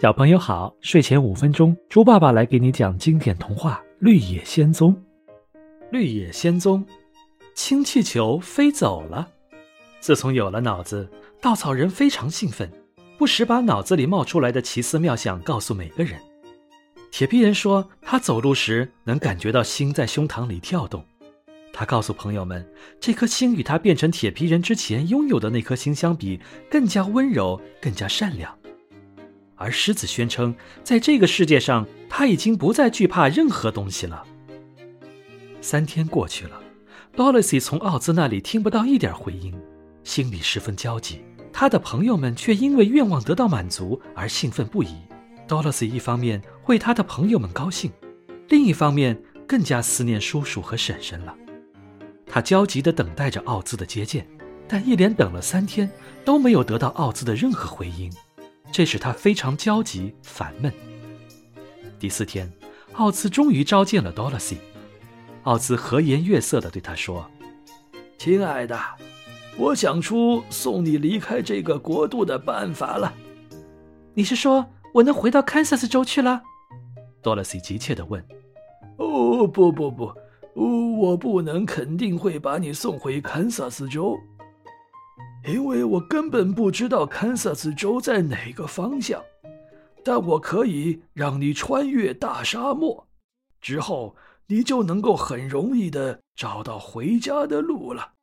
[0.00, 4.92] 小朋友好，睡前五分钟，猪爸爸来给你讲经典童话《绿野仙踪》。
[5.92, 6.84] 绿野仙踪，
[7.54, 9.28] 氢气球飞走了。
[10.00, 11.08] 自从有了脑子，
[11.40, 12.68] 稻草人非常兴奋，
[13.16, 16.20] 不时把脑子里冒出来的奇思妙想告诉每个人。
[17.12, 21.04] 铁皮人说，他走路时能感觉到心在胸膛里跳动。
[21.72, 22.68] 他告诉朋友们，
[23.00, 28.52] 这颗心与他变成铁皮人之前拥有的那颗心相比，更加温柔，更加善良。
[29.56, 34.24] 而狮子宣称，在这个世界上，他已经不再惧怕任何东西了。
[35.60, 36.60] 三天过去了
[37.16, 39.54] ，Dolly 从奥兹那里听不到一点回音，
[40.02, 41.22] 心里十分焦急。
[41.52, 44.96] 他的朋友们却因为愿望得到满足而兴奋不已。
[45.46, 47.92] Dolly 一方面为他的朋友们高兴，
[48.48, 51.34] 另一方面更加思念叔叔和婶婶了。
[52.26, 54.26] 他焦急地等待着奥兹的接见，
[54.66, 55.88] 但一连等了三天，
[56.24, 58.10] 都没有得到奥兹的任何回音。
[58.74, 60.72] 这使他非常焦急烦闷。
[61.96, 62.52] 第四天，
[62.94, 64.56] 奥兹终于召见了 Dorothy。
[65.44, 67.30] 奥兹和颜悦色地对他说
[68.18, 68.76] ：“亲爱的，
[69.56, 73.14] 我想出送你离开这个国度的办法了。
[74.12, 76.42] 你是说我能回到堪萨斯州去了
[77.22, 78.26] ？”Dorothy 急切地问。
[78.98, 80.12] “哦，不不不，
[80.98, 84.18] 我不能肯定会把你送回堪萨斯州。”
[85.46, 89.22] 因为我根本不知道堪萨斯州在哪个方向，
[90.02, 93.06] 但我可以让你穿越大沙漠，
[93.60, 98.14] 之后你就能够很容易的找到回家的路了。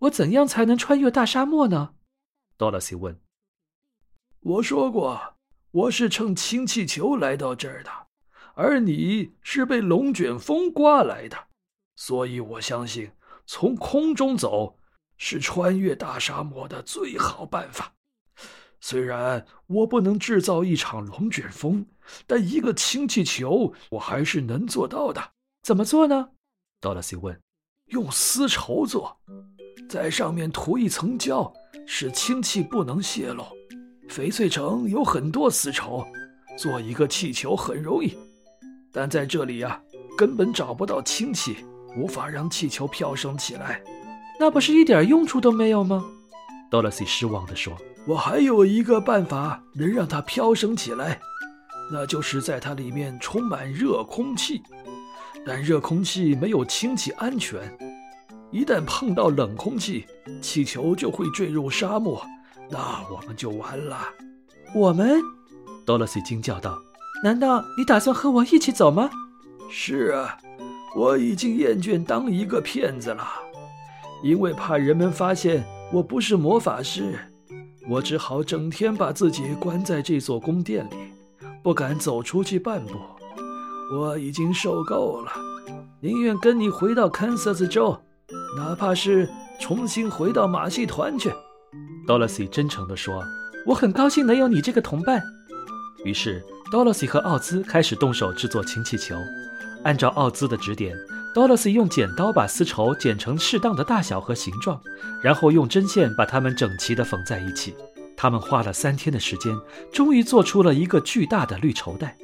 [0.00, 1.94] 我怎样才能穿越大沙漠呢
[2.58, 3.18] ？Dorothy 问。
[4.40, 5.36] 我说过，
[5.70, 7.90] 我是乘氢气球来到这儿的，
[8.54, 11.36] 而你是被龙卷风刮来的，
[11.96, 13.12] 所以我相信
[13.46, 14.76] 从空中走。
[15.22, 17.92] 是穿越大沙漠的最好办法。
[18.80, 21.84] 虽然我不能制造一场龙卷风，
[22.26, 25.32] 但一个氢气球我还是能做到的。
[25.62, 26.30] 怎么做呢
[26.80, 27.38] 多拉西问。
[27.88, 29.20] 用丝绸做，
[29.90, 31.52] 在上面涂一层胶，
[31.86, 33.46] 使氢气不能泄漏。
[34.08, 36.02] 翡翠城有很多丝绸，
[36.56, 38.16] 做一个气球很容易。
[38.90, 39.82] 但在这里呀，
[40.16, 41.58] 根本找不到氢气，
[41.94, 43.82] 无法让气球飘升起来。
[44.40, 46.02] 那不是一点用处都没有吗
[46.70, 47.76] ？Dorothy 失望地说
[48.08, 51.20] ：“我还有一个办法能让它飘升起来，
[51.92, 54.62] 那就是在它里面充满热空气。
[55.44, 57.60] 但热空气没有氢气安全，
[58.50, 60.06] 一旦碰到冷空气，
[60.40, 62.24] 气球就会坠入沙漠，
[62.70, 62.78] 那
[63.10, 63.98] 我们就完了。”
[64.74, 65.20] 我们
[65.84, 66.78] ，Dorothy 惊叫道
[67.22, 69.10] ：“难道你打算和我一起走吗
[69.70, 70.38] ？”“是啊，
[70.96, 73.28] 我已经厌倦当一个骗子了。”
[74.22, 77.18] 因为怕人们发现我不是魔法师，
[77.88, 80.96] 我只好整天把自己关在这座宫殿里，
[81.62, 82.92] 不敢走出去半步。
[83.92, 85.32] 我已经受够了，
[86.00, 87.98] 宁愿跟你回到堪萨斯州，
[88.56, 91.32] 哪怕是重新回到马戏团去。
[92.06, 93.24] Dorothy 真诚地说
[93.66, 95.22] ：“我很高兴能有你这个同伴。”
[96.04, 96.42] 于是
[96.72, 99.16] ，Dorothy 和奥兹开始动手制作氢气球，
[99.82, 100.94] 按照奥兹的指点。
[101.32, 104.80] Dorothy 用剪刀把丝绸剪成适当的大小和形状，
[105.22, 107.74] 然后用针线把它们整齐地缝在一起。
[108.16, 109.56] 他们花了三天的时间，
[109.92, 112.16] 终于做出了一个巨大的绿绸带。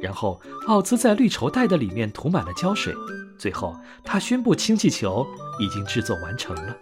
[0.00, 2.94] 然后，奥兹在绿绸带的里面涂满了胶水。
[3.36, 5.26] 最后，他宣布氢气球
[5.58, 6.76] 已经制作完成了。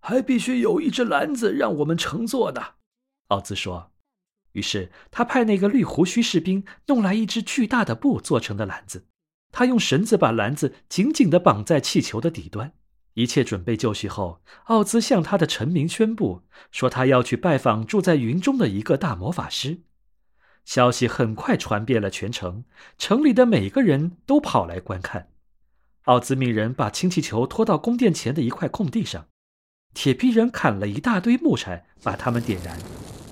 [0.00, 2.62] 还必须有一只篮子让我们乘坐呢，
[3.28, 3.90] 奥兹说。
[4.52, 9.06] 于是，他派那个绿胡须士兵弄来一只巨大的布做成的篮子。
[9.56, 12.72] 他用绳子把篮子紧紧地绑在气球的底端。
[13.12, 16.42] 一切准备就绪后，奥兹向他的臣民宣布
[16.72, 19.82] 说，他要去拜访住在云中的一个大魔法师。
[20.64, 22.64] 消息很快传遍了全城，
[22.98, 25.28] 城里的每个人都跑来观看。
[26.06, 29.28] 奥兹命人把氢气球拖到宫殿前的一块空地上，
[29.94, 32.76] 铁皮人砍了一大堆木柴，把它们点燃。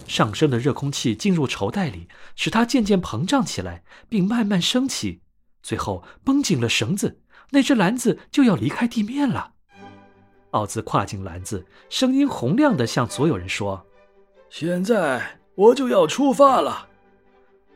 [0.06, 5.22] 上升的热空气进入绸带里，使它渐渐膨胀起来，并慢慢升起。
[5.62, 7.20] 最后绷紧了绳子，
[7.50, 9.53] 那只篮子就要离开地面了。
[10.50, 13.86] 奥兹跨进篮子，声音洪亮地向所有人说
[14.50, 16.88] ：“现在我就要出发了。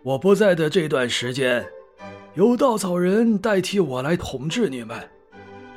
[0.03, 1.67] 我不在的这段时间，
[2.35, 5.09] 由稻草人代替我来统治你们。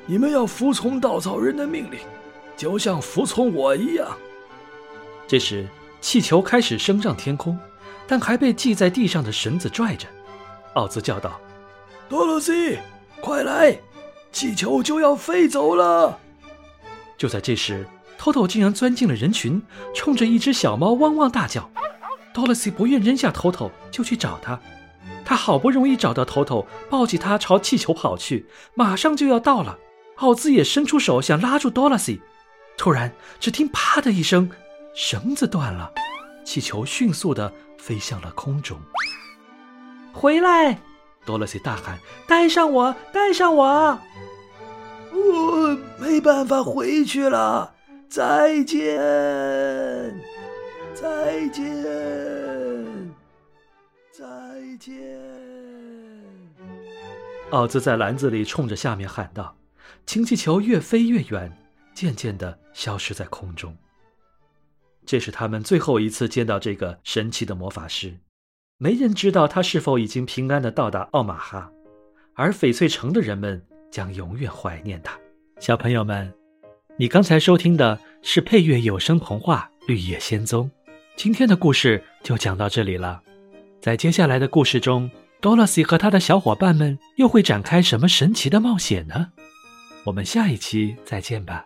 [0.06, 2.00] 你们要服从稻草人的命令，
[2.58, 4.08] 就像服从我一样。”
[5.26, 5.68] 这时，
[6.02, 7.58] 气球开始升上天空，
[8.08, 10.08] 但还被系在地上的绳子拽着。
[10.74, 11.40] 奥兹叫道。
[12.10, 12.80] 多萝西，
[13.22, 13.80] 快来！
[14.32, 16.20] 气球就要飞走了。
[17.16, 19.62] 就在这时，偷偷竟然钻进了人群，
[19.94, 21.70] 冲着一只小猫汪汪大叫。
[22.34, 24.60] Dorothy 不愿扔下头头，就去找他。
[25.24, 29.78] 他好不容易找到头头，抱起他朝气球跑去，马上就要到了。
[30.16, 32.22] 奥兹也伸出手想拉住 Dorothy，
[32.78, 34.50] 突然只听“啪”的一声，
[34.96, 35.92] 绳子断了，
[36.44, 38.80] 气球迅速的飞向了空中。
[40.12, 40.80] 回来
[41.26, 44.00] ！Dorothy 大喊：“带上我，带上我！”
[45.12, 47.74] 我没办法回去了，
[48.08, 48.98] 再见，
[50.94, 51.66] 再见。
[54.12, 54.26] 再
[54.80, 54.96] 见！
[57.52, 59.56] 奥兹在篮子里冲着下面喊道
[60.06, 61.52] ：“氢气球越飞越远，
[61.94, 63.76] 渐渐的消失在空中。”
[65.06, 68.20] 这是他们最后一次见到这个神奇的魔法师。
[68.82, 71.70] 没人知道他是否已经平安的到达奥马哈，
[72.34, 73.62] 而翡翠城的人们
[73.92, 75.20] 将永远怀念他。
[75.60, 76.34] 小朋友们，
[76.96, 80.72] 你刚才收听的是配乐有声童话《绿野仙踪》，
[81.18, 83.22] 今天的故事就讲到这里了。
[83.82, 85.12] 在接下来的故事中
[85.42, 89.34] ，Dorothy 和他的小伙伴们又会展开什么神奇的冒险呢？
[90.06, 91.66] 我们下一期再见吧。